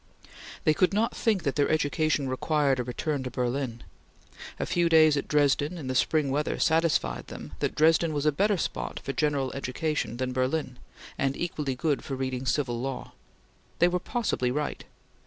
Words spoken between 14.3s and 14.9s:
right.